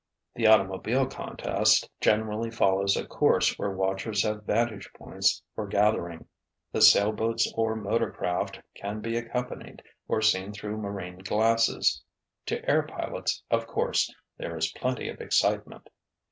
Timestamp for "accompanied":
9.15-9.83